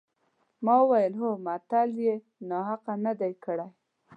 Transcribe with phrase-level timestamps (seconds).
[0.65, 2.13] ما وویل هغه متل یې
[2.49, 3.67] ناحقه نه دی کړی.